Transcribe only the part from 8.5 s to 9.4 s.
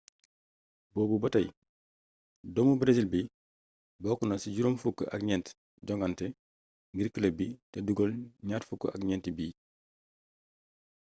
fukk ak gnenti